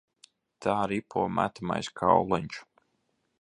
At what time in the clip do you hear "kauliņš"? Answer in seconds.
2.01-2.59